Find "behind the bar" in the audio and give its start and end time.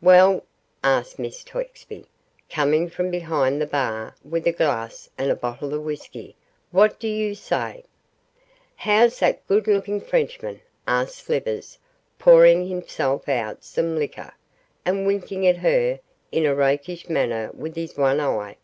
3.10-4.14